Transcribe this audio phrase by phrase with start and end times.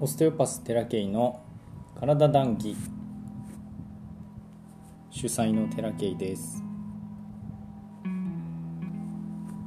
[0.00, 1.40] オステオパステラケイの
[1.98, 2.76] 体談義。
[5.10, 6.62] 主催のテラケイです。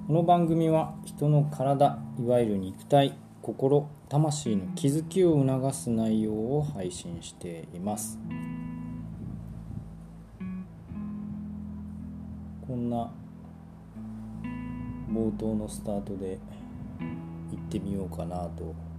[0.07, 8.17] この番組は人の体いわゆる肉体心魂の気づきを促す内容を配信しています。
[12.65, 13.11] こんな
[15.11, 16.39] 冒頭のスタートで
[17.51, 18.90] 行ってみようかなと。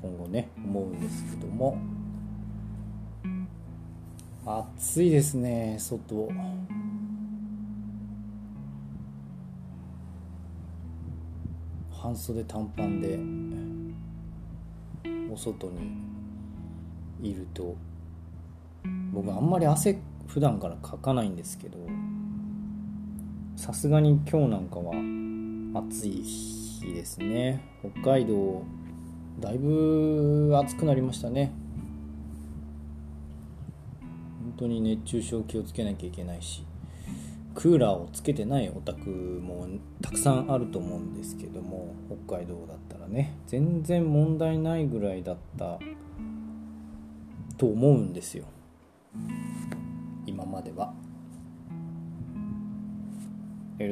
[0.00, 1.76] 今後ね思うんですけども。
[4.46, 6.30] 暑いですね外。
[11.90, 13.18] 半袖短パンで
[15.30, 15.98] お外に
[17.20, 17.76] いると
[19.12, 21.76] 僕あんまり汗普段からかかないんですけど
[23.56, 24.94] さすがに今日なんかは
[25.86, 27.60] 暑い日ですね。
[28.02, 28.62] 北海道
[29.40, 31.52] だいぶ暑くなりましたね。
[34.00, 36.64] 本当に熱中症気をつけなきゃいけないし
[37.54, 39.68] クーラーをつけてないお宅も
[40.02, 41.94] たくさんあると思うんですけども
[42.26, 43.36] 北海道だったらね。
[43.46, 45.78] 全然問題ないぐらいだった
[47.56, 48.46] と思うんですよ。
[50.26, 50.92] 今までは。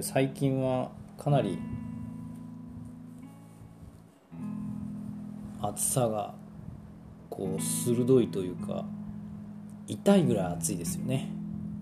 [0.03, 1.59] 最近はかなり
[5.69, 6.35] 暑さが
[7.31, 8.85] こう鋭いというか
[9.87, 11.31] 痛いぐらい暑いですよね。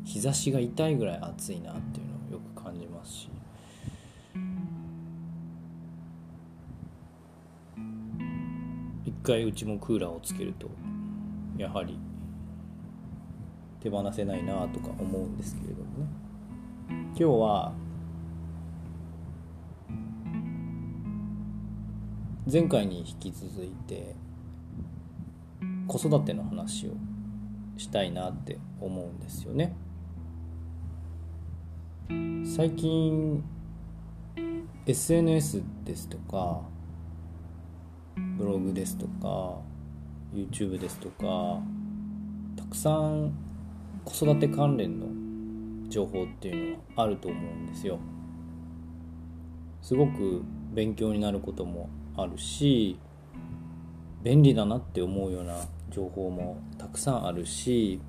[0.04, 3.28] 日差しが痛いぐらい暑いなっていうのをよく感じますし。
[9.04, 10.68] 一回うちもクーラーをつけると
[11.56, 11.98] やはり
[13.80, 16.06] 手放せないなとか思うんですけれどもね。
[16.88, 17.72] 今日は
[22.50, 24.14] 前回に引き続いて
[25.86, 26.90] 子育ての話を
[27.78, 29.74] したいなって思うんですよね。
[32.44, 33.42] 最近
[34.84, 36.60] SNS ですとか
[38.36, 39.58] ブログですとか
[40.34, 41.62] YouTube ですとか
[42.56, 43.32] たくさん
[44.04, 45.06] 子育て関連の
[45.88, 47.98] 情報っていうのはあると思うんですよ。
[49.80, 50.42] すごく
[50.74, 52.98] 勉強になることもあるし
[54.22, 55.56] 便利だなって思うような
[55.90, 58.00] 情報もたくさんあるし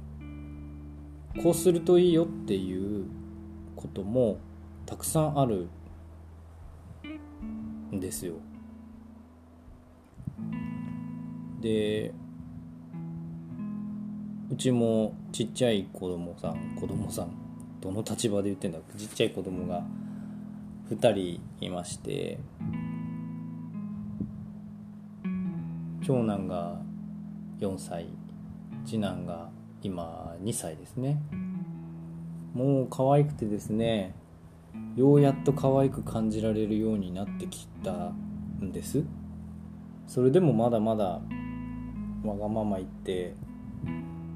[1.43, 3.05] こうするといいよっていう
[3.75, 4.37] ことも
[4.85, 5.67] たくさんある
[7.93, 8.35] んですよ。
[11.59, 12.13] で
[14.51, 17.31] うちもちっちゃい子供さん子供さん
[17.81, 19.83] どの立場で言ってんだちっちゃい子供が
[20.91, 22.39] 2人いまして
[26.05, 26.79] 長男が
[27.59, 28.05] 4歳
[28.85, 29.49] 次男が
[29.81, 31.19] 今2歳ですね。
[32.53, 34.13] もう可愛くてですね
[34.95, 38.11] ようやっと可愛く感じられるようになってきた
[38.63, 39.03] んです。
[40.05, 41.21] それでもまだまだ
[42.23, 43.33] わがまま言って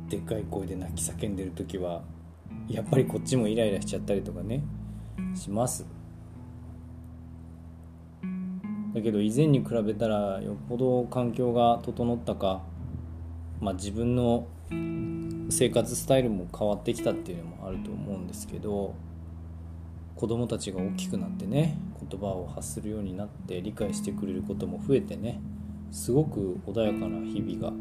[0.10, 2.02] でっかい声で泣き叫んでる時は
[2.68, 4.64] やっぱりこっちもイライラしちゃったりとかね
[5.36, 5.99] します。
[9.00, 12.62] だけど以前に比べたらよっぽど環境が整ったか、
[13.62, 14.48] まあ、自分の
[15.50, 18.94] 生活スタイルも変わってきたっていうのもあると思うんですけど
[20.16, 21.78] 子供たちが大きくなってね
[22.10, 25.40] 言葉を発するようになって理解してくれることも増えてね
[25.92, 27.74] すごく穏やかな日々が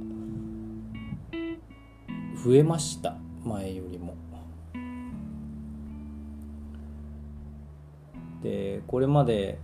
[2.42, 4.16] 増えました前よりも。
[8.42, 9.58] でこれまで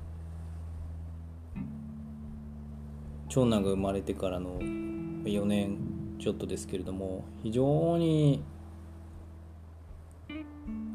[3.34, 5.76] 長男が生まれてからの4年
[6.20, 8.44] ちょっとですけれども非常に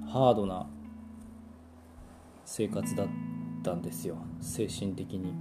[0.10, 0.66] ハードな
[2.46, 3.08] 生活だっ
[3.62, 5.34] たんですよ精神的に。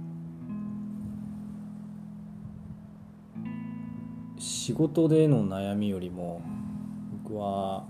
[4.37, 6.41] 仕事での悩みよりも
[7.23, 7.85] 僕は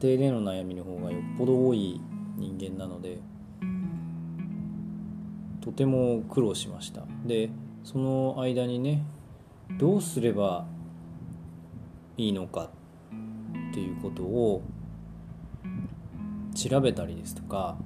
[0.00, 2.00] 家庭での悩みの方がよっぽど多い
[2.36, 3.18] 人間なので
[5.62, 7.02] とても苦労しました。
[7.24, 7.50] で
[7.86, 9.04] その間にね
[9.78, 10.66] どうすれば
[12.16, 12.64] いいのか
[13.70, 14.62] っていうことを
[16.52, 17.76] 調べたりですとか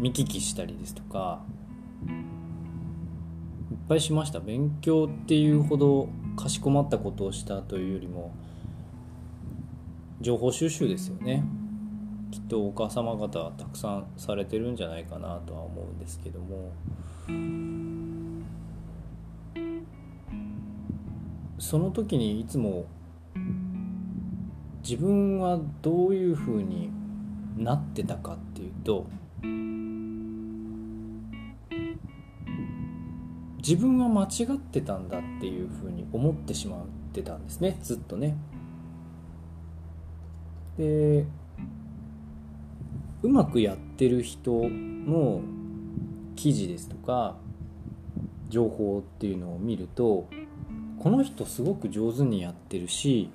[0.00, 1.44] 見聞きしたりですとか
[3.70, 4.40] いっぱいしました。
[4.40, 8.34] 勉強っていうほどかしこまったことをしたというよりも
[10.20, 11.44] 情報収集ですよね。
[12.32, 16.72] きっとお母様方はたくさんされてるんじゃないかなとは思うんですけども。
[21.58, 22.86] その時にいつも
[24.82, 26.90] 自分はどういうふうに
[27.56, 29.06] なってたかっていうと
[33.58, 36.80] 自分は間違ってたんだっていうふうに思ってしまっ
[37.12, 38.36] てたんですねずっとね。
[40.76, 41.26] で
[43.22, 45.42] うまくやってる人の
[46.40, 47.36] 記事ですとか
[48.48, 50.26] 情報っていうのを見ると
[50.98, 53.30] この人すごく上手にやってるし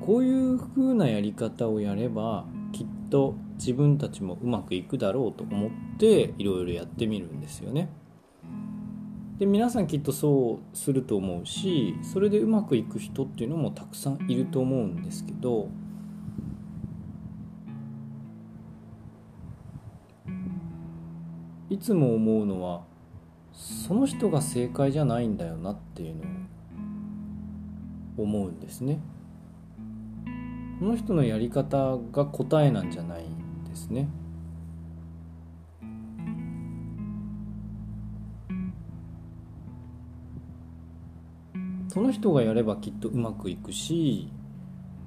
[0.00, 7.90] こういう風なやり方をやればきっと自分たちもうまくいくだろうと思っていろいろやってみるんですよね。
[9.38, 15.68] で皆さんきっとそうすると思うしそれでうまくいく人っていうのもたくさんいると思うんですけど
[21.70, 22.82] いつも思うのは
[23.52, 26.22] その人が正解じゃないんだよなっていうの
[28.18, 29.00] を思うんですね。
[30.78, 34.08] その人のやり方が答えなんじゃないんですね。
[41.88, 44.28] その人がやればきっとうまくいくし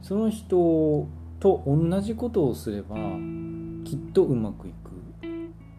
[0.01, 1.07] その人
[1.39, 2.95] と同じことをすれば
[3.85, 4.80] きっとうまくいく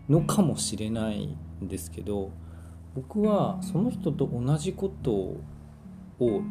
[0.08, 2.30] のかもしれないんですけど
[2.94, 5.40] 僕はその人と同じことを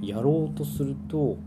[0.01, 1.37] やろうとすると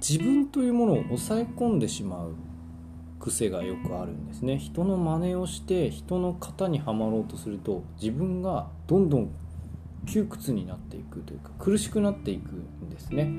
[0.00, 2.34] 自分というものを抑え込んでしまう
[3.20, 4.58] 癖がよくあるんですね。
[4.58, 9.30] 人の真似をして人の型にはまろうとすると自分がどんどん
[10.06, 13.30] 窮屈になっていくというか苦しくなっていくんですね。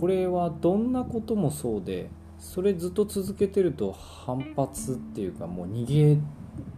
[0.00, 2.10] これはどんなこともそうで
[2.42, 6.18] それずっと続けてると反発っていうかもう逃げ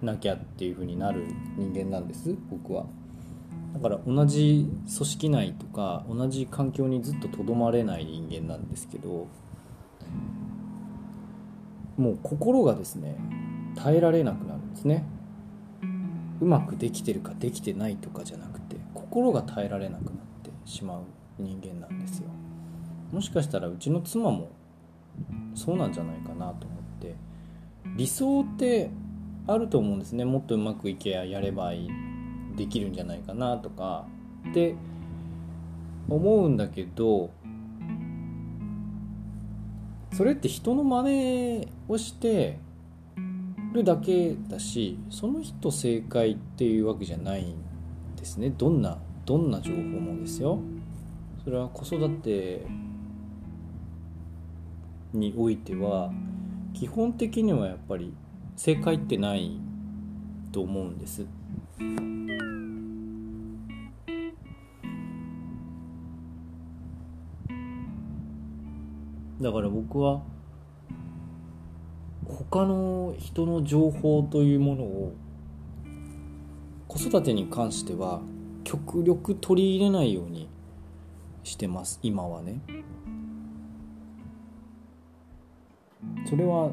[0.03, 1.25] なきゃっていう風になる
[1.57, 2.85] 人間なんです僕は。
[3.73, 9.27] だから同じ組織内とか同じ環境にずっととどまれない人間なんですけど
[11.97, 13.17] もう心がですね
[13.75, 15.05] 耐えられなくなるんですね。
[16.41, 20.13] うまくできてるかできてないとかじゃなくて心が耐えられなくなっ
[20.43, 21.01] てしまう
[21.39, 22.29] 人間なんですよ。
[23.13, 24.51] もしかしたらうちの妻も
[25.55, 27.15] そうなんじゃないかなと思って。
[27.97, 28.91] 理想って
[29.47, 30.25] あると思うんですね。
[30.25, 31.91] もっとうまくいけややればいい。
[32.57, 34.07] できるんじゃないかなとか。
[34.51, 34.75] って
[36.09, 37.31] 思うんだけど
[40.13, 42.59] それって人の真似をして
[43.73, 47.57] るだけだしその人正解っていうわけじゃないん
[48.17, 48.51] ですね。
[48.51, 50.61] どんなどんな情報もですよ。
[51.43, 52.65] それは子育て
[55.15, 56.13] においては
[56.73, 58.13] 基本的にはやっぱり
[58.57, 59.59] 正解ってない
[60.53, 61.27] と思うんです。
[69.41, 70.23] だから僕は
[72.27, 75.13] 他の人の情報というものを
[76.89, 78.23] 子育てに関しては
[78.63, 80.49] 極力取り入れないように
[81.43, 82.61] してます今はね。
[86.27, 86.71] それは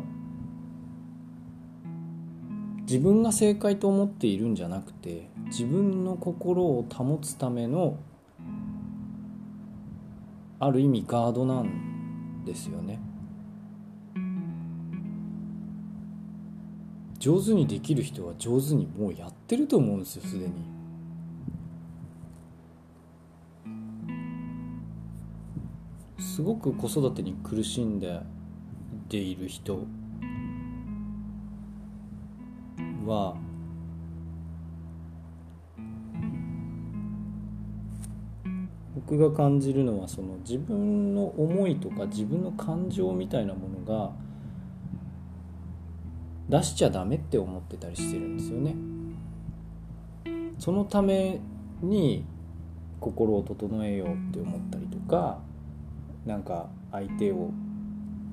[2.81, 7.97] 自分が正解と思っているんじゃなくて自分の心を保つための
[10.59, 12.99] ある意味ガードなんですよね。
[17.17, 20.53] 上手にできる人は上手にもうやってると思うんですよすでに。
[26.19, 28.21] すごく子育てに苦しんで
[29.11, 29.85] ている人
[33.05, 33.35] は
[38.95, 44.11] 僕が感じるのはその自分の思いとか自分の感情みたいなものが
[46.47, 48.75] 出しちゃダメって思ってたりしてるんですよね。
[50.57, 51.41] そのため
[51.81, 52.23] に
[53.01, 55.39] 心を整えようって思ったりとか
[56.25, 57.51] なんか相手を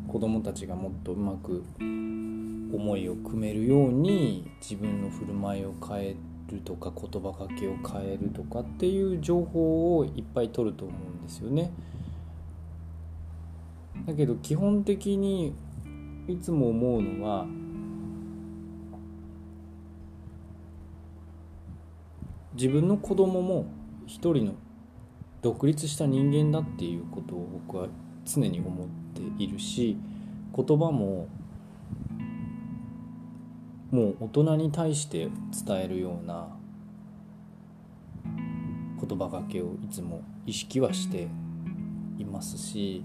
[0.09, 6.17] 子供たちがもっとうまく思いを組めるように自分の振る舞いを変え
[6.51, 11.71] るとか言葉かけを変えるとかっていう情報をいっぱい取ると思うんですよね。
[14.07, 15.53] だけど基本的に
[16.27, 17.47] いつも思うのは
[22.55, 23.67] 自分の子供も
[24.07, 24.55] 一人の
[25.43, 27.89] 独立した人間だっていうことを僕は
[28.25, 28.89] 常に思っ
[29.21, 29.97] ているし
[30.55, 31.29] 言葉も
[33.91, 35.29] もう大人に対して
[35.67, 36.49] 伝えるような
[39.01, 41.29] 言葉がけをいつも意識はして
[42.19, 43.03] いますし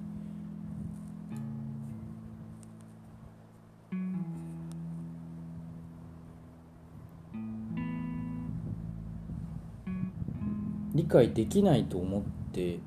[10.94, 12.80] 理解できないと思って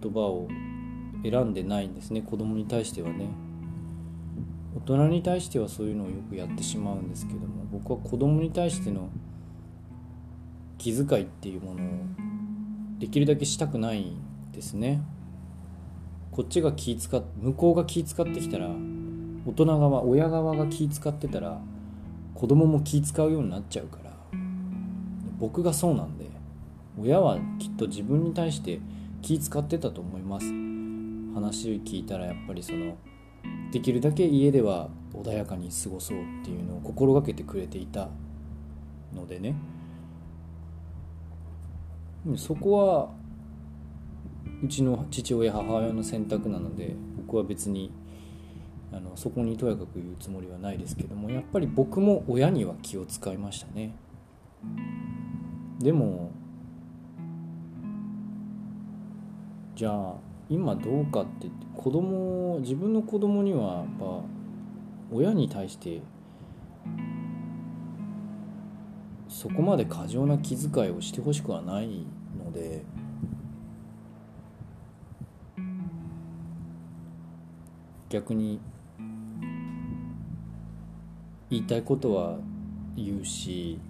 [0.00, 0.48] 言葉を
[1.22, 3.28] 選んでないんですね子供に対してはね。
[4.74, 9.10] 大人に対してはそういうのをよくやってしまうんですけども僕は子供に対しての
[10.78, 11.88] 気遣いっていうものを
[12.98, 14.12] できるだけしたくない
[14.52, 15.02] ですね。
[16.32, 18.70] こっちが気使っ向こうが気使ってきたら
[19.46, 21.60] 大人側親側が気使ってたら
[22.34, 24.12] 子供も気使うようになっちゃうから
[25.38, 26.26] 僕がそうなんで
[26.98, 28.80] 親はきっと自分に対して
[29.20, 30.71] 気使ってたと思います。
[31.34, 32.96] 話を聞いたらやっぱりその
[33.72, 38.08] できるだけ家では穏やかに過ごそうっていうのを心がけてくれていた
[39.14, 39.54] のでね。
[42.36, 43.10] そこは
[44.62, 47.92] うちの父親母親の選択なので僕は別に
[48.92, 53.96] あのそこにとやかく言うつもりはないですけどもやっぱり僕も親には気を使いましたね。
[55.80, 56.30] でも
[59.74, 60.14] じゃあ
[60.52, 64.20] 今どうかって子供自分の子供にはやっぱ
[65.10, 66.02] 親に対して
[69.30, 72.04] そこまで過剰な気遣いをしてほしくはない
[72.38, 72.84] ので
[78.10, 78.60] 逆に
[81.48, 82.36] 言いたいことは
[82.94, 83.80] 言うし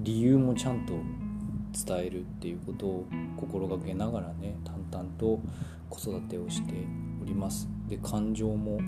[0.00, 0.94] 理由もちゃんと
[1.86, 3.06] 伝えるっていうことを
[3.36, 4.56] 心がけながらね
[4.92, 5.40] 淡々と
[5.88, 6.74] 子育てをして
[7.20, 7.68] おります。
[7.88, 8.78] で感情も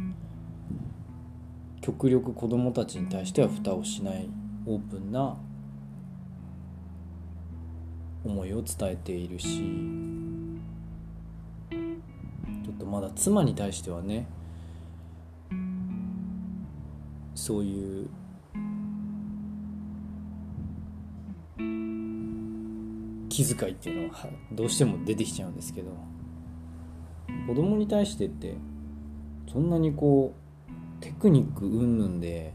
[1.80, 4.28] 極力子どもたちに対しては蓋をしない
[4.66, 5.36] オープンな
[8.24, 9.62] 思いを伝えているし
[11.70, 14.26] ちょっとまだ妻に対してはね
[17.34, 18.08] そういう
[23.34, 25.90] 気遣いっていうのはどうしても出てきちゃうんですけど
[27.48, 28.54] 子供に対してって
[29.52, 30.34] そんなにこ
[30.68, 32.54] うテクニック云々で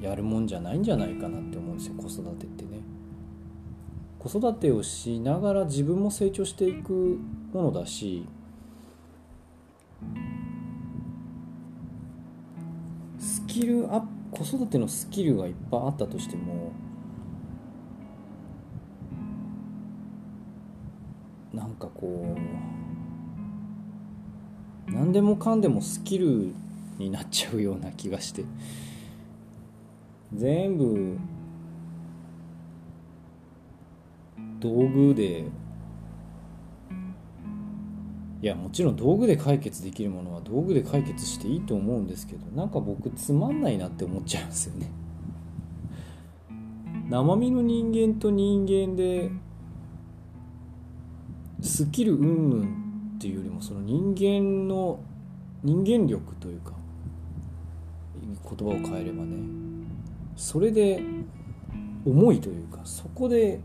[0.00, 2.80] やるもんじゃないんじゃないかなって思うんですよ子育てってね。
[4.18, 7.20] 子育てをしながら自分も成長していく
[7.52, 8.26] ものだし
[13.18, 16.72] スキルアップ子育てのスキルがいっぱいあったとしても
[21.54, 22.36] なんかこ
[24.88, 26.52] う何でもかんでもスキル
[26.98, 28.44] になっちゃうような気がして。
[30.34, 31.16] 全部
[34.58, 35.44] 道具で
[38.42, 44.90] いやもちろん道具で解決できるものは道具で解決していいと思うんですけどなんか僕つまんないなって思っちゃうんですよね。
[47.08, 49.30] 生身の人間と人間で
[51.64, 52.64] スキル云々
[53.16, 55.00] っていうよりもその人間の
[55.62, 56.72] 人間力というか
[58.22, 59.38] 言葉を変えればね
[60.36, 61.02] それで
[62.04, 63.60] 思いというかそこで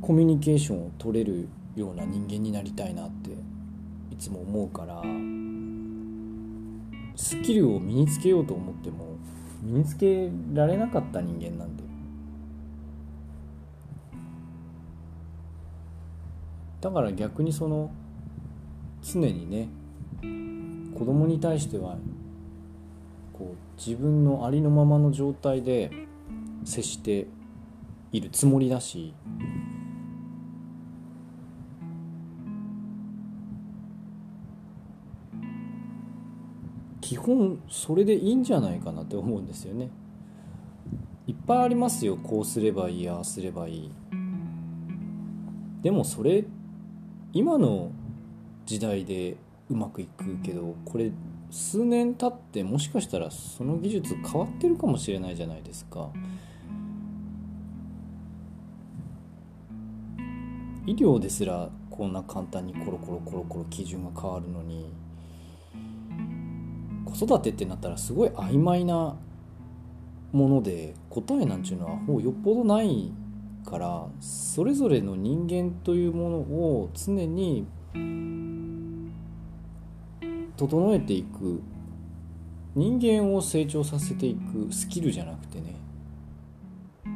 [0.00, 3.30] コミュニケーションを取れるような人間になりたいなって
[4.12, 5.02] いつも思うから
[7.16, 9.16] スキルを身につけようと思っても
[9.62, 11.81] 身につけられなかった人間なんで
[16.82, 17.90] だから逆にその
[19.02, 19.68] 常にね
[20.98, 21.96] 子供に対しては
[23.32, 25.92] こう自分のありのままの状態で
[26.64, 27.28] 接して
[28.10, 29.14] いるつもりだし
[37.00, 39.90] 基本それでいいんじゃないかなって思うんですよね。
[41.26, 42.16] いっぱいありますよ。
[42.16, 43.90] こうすればいいああすればいい。
[45.82, 46.44] でもそれ
[47.32, 47.90] 今の
[48.66, 49.36] 時代で
[49.70, 51.10] うまくいくけどこれ
[51.50, 56.10] 数年経ってもしかしたらその技術変わってるかもしれないじゃないですか。
[60.84, 64.92] 医療ですらこんな簡単にコロコロコロコロ基準が変わるのに
[67.04, 69.16] 子育てってなったらすごい曖昧な
[70.32, 73.12] もので答えなんちゅうのはもうよっぽどない
[73.64, 77.66] からそれぞれの人間というものを常に
[80.56, 81.62] 整えていく。
[82.74, 84.72] 人間を成長させていく。
[84.72, 85.74] スキルじゃなくてね。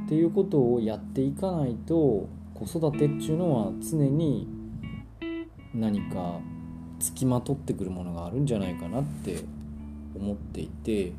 [0.05, 4.47] っていうことをやっていかないと子育てっていうのは常に
[5.75, 6.41] 何か
[6.99, 9.45] つきまとってくるものがあるんじゃないかなって
[10.15, 11.13] 思っていて。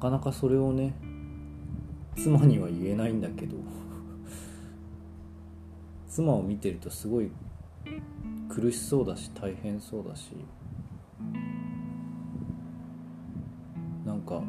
[0.00, 0.94] かなかそれをね
[2.16, 3.56] 妻には言えないんだけど
[6.08, 7.30] 妻を見てるとすごい
[8.48, 10.32] 苦しそうだし大変そうだし
[14.04, 14.42] なんか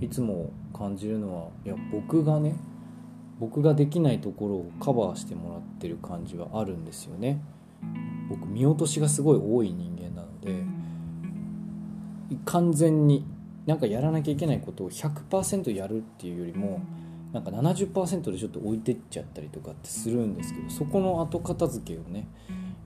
[0.00, 2.56] いつも感じるのはいや僕がね
[3.38, 7.42] 僕ができないところをカバーしてもらってる感じはあるんですよね。
[8.28, 10.62] 僕見落としがすごい多い人間なので
[12.44, 13.24] 完全に
[13.70, 16.80] なんかやらなきゃいけないことを100%やるっていうよりも
[17.32, 22.26] なんか70%でちょっと置いてっちゃったりとかってするんですけどそこの後片付けをね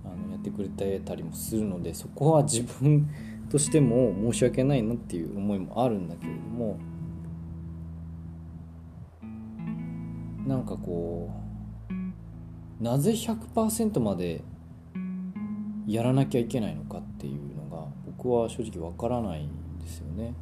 [0.04, 3.08] あのやってくれたりもするのでそこは自分
[3.48, 6.78] としても申し訳ないなっていう思いもあるんだけれども
[10.46, 11.30] なんかこ
[12.80, 14.44] うなぜ100%まで
[15.86, 20.34] やらなきゃいけないのかっていうのが僕は正直わからないんですよね。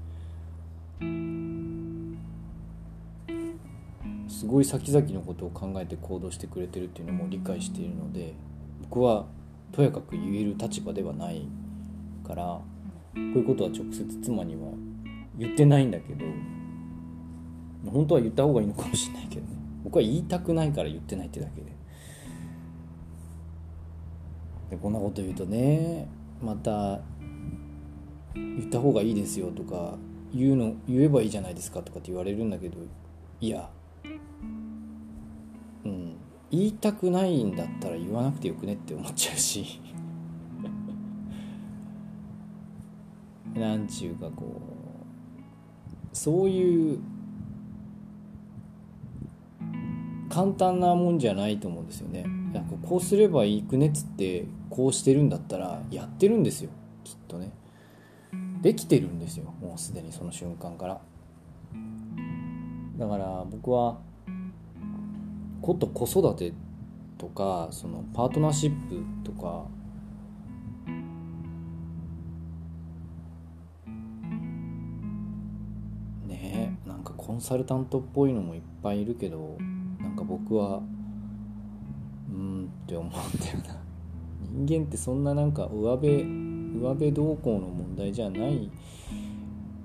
[4.29, 8.35] すごい先々のことを考えて行動してくれてるっていうのも理解しているので
[8.83, 9.27] 僕は
[9.71, 11.47] とやかく言える立場ではない
[12.27, 12.63] からこ
[13.15, 14.73] ういうことは直接妻には
[15.37, 16.25] 言ってないんだけど
[17.91, 19.49] 本当は言った方がいいのかもしれないけどね。
[19.85, 21.73] 僕は言いたくないから言ってないってだけで。
[24.71, 26.09] でこんなこと言うとね
[26.43, 27.01] また
[28.35, 29.97] 言った方がいいですよとか
[30.35, 32.77] 言うの言えばいいじゃないですかとかって言われるんだけど
[33.41, 33.69] いや
[35.85, 36.17] うん
[36.51, 39.81] 言いたくないんだったら言わなくてよくねって思っちゃうし。
[43.55, 44.61] なんちゅうかこ
[46.13, 46.99] うそういう
[50.29, 52.25] 簡単なもんじゃないと思うんですよね。
[52.55, 56.71] なんかこうすればいいくねっつってこうしてるんだったらやってるんですよ
[57.05, 57.51] きっとね。
[58.63, 59.53] できてるんですよ。
[59.61, 61.01] もうすでにその瞬間から。
[62.97, 63.99] だから僕は
[65.61, 66.53] こと子育て
[67.19, 69.65] とかそのパートナーシップとか
[76.29, 79.57] ねえなんかコンサルタントっぽいのもいっぱいいるけど
[80.01, 80.83] なんか僕は
[82.33, 83.83] うんって思うんだよな。
[84.53, 86.42] 人間ってそんななんか上辺
[86.81, 88.71] 上辺どうこうの問題じゃない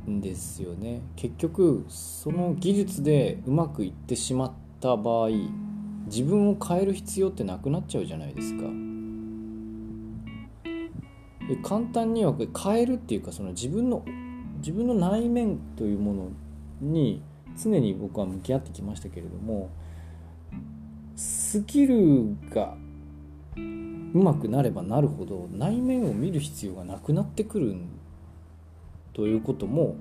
[0.10, 1.02] んですよね。
[1.16, 5.30] 結局その技術でうまくいってしまった場合
[6.06, 8.64] 自分を変える必要ってなくなっちゃうじゃないですか。
[11.48, 14.04] で簡単には変えるっていうかその自分の
[14.58, 16.30] 自分の内面というもの
[16.82, 17.22] に
[17.62, 19.70] 常に僕は向き合ってきましたけれども
[21.16, 22.76] スキルが
[24.14, 27.76] うまくなればなるほど内面を見る必要がなくなってくる
[29.14, 29.96] ということも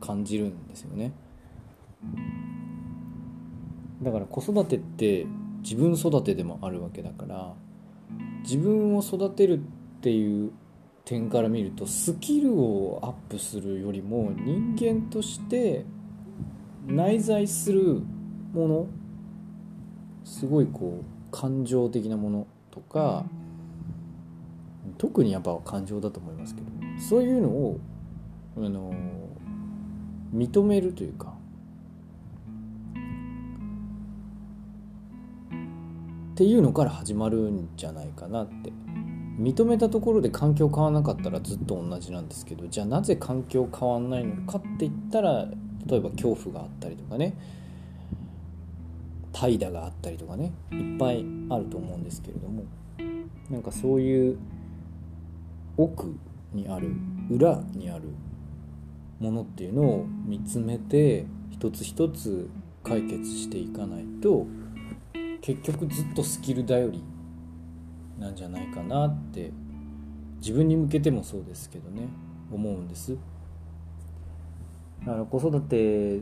[0.00, 1.12] 感じるんですよね。
[4.02, 5.26] だから子育てって
[5.62, 7.52] 自分育てでもあるわけだから
[8.42, 9.60] 自分を育てるっ
[10.00, 10.52] ていう
[11.04, 15.84] 点から見るとスキルをアップするよりも人間として
[16.86, 18.02] 内在する
[18.54, 18.86] もの
[20.24, 23.24] すごいこう感情的なものとか
[25.00, 26.66] 特にやっぱ感情だと思いますけど
[27.00, 27.80] そういうのを
[28.58, 28.92] あの
[30.34, 31.32] 認めるというか
[36.34, 38.72] っていうのから始まるんじゃないかなって。
[39.38, 45.46] 認めたところで環境変わらなかったらずっと同じなんですけどじゃあなぜ環境変わんないのかって言ったら
[45.86, 47.34] 例えば恐怖があったりとかね
[49.32, 52.64] 怠惰があったりとかねいっぱいあると思うんですけれども
[53.48, 54.38] なんかそういう
[55.82, 56.14] 奥
[56.52, 56.92] にある
[57.30, 58.08] 裏にある
[59.18, 62.48] ものっていうのを見つめて一つ一つ
[62.82, 64.46] 解決していかないと
[65.40, 67.02] 結局ずっとスキル頼り
[68.18, 69.52] なんじゃないかなって
[70.40, 72.08] 自分に向けてもそうですけどね
[72.52, 73.16] 思うんです。
[75.00, 76.20] だから子育て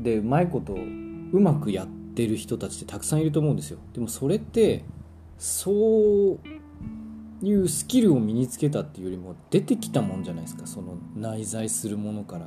[0.00, 3.78] でうまいことうまくやってる人たちってたくさんいると思うんですよ。
[3.92, 4.82] でもそれって
[5.38, 6.38] そう
[7.42, 12.46] いうスキルを身につけたっていうよりも出てきたもんじゃないですかその内在するものから。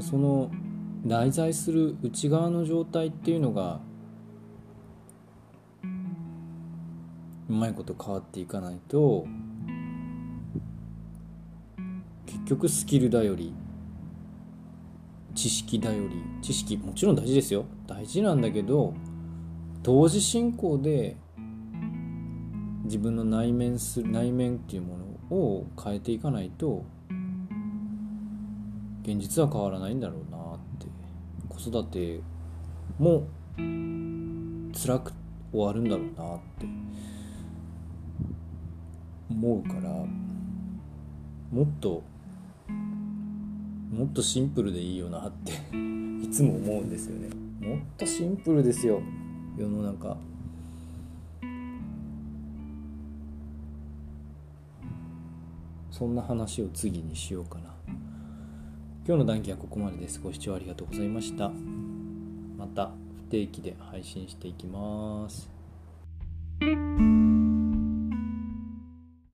[0.00, 0.50] その
[1.04, 3.80] 内在する内側の状態っていうのが
[7.48, 9.26] うまいこと変わっていかないと
[12.50, 13.54] 局スキルだより
[15.36, 17.64] 知識だより知識もちろん大事ですよ。
[17.86, 18.92] 大事なんだけど
[19.84, 21.16] 同時進行で
[22.84, 24.98] 自分の内面する内面っていうも
[25.30, 26.84] のを変えていかないと
[29.04, 30.88] 現実は変わらないんだろうなって。
[31.48, 32.20] 子育て
[32.98, 35.12] も辛く
[35.52, 36.66] 終わるんだろうなって
[39.30, 39.82] 思うから
[41.52, 42.02] もっと
[43.90, 45.52] もっとシンプルでいいよなって
[46.24, 47.28] いつも思うんですよね。
[47.60, 49.02] もっとシンプルですよ。
[49.56, 50.16] 世の中。
[55.90, 57.74] そんな話を次にしようかな。
[59.06, 60.20] 今日の談義はここまでです。
[60.20, 61.50] ご視聴ありがとうございました。
[62.60, 65.48] また不定期で配信していきます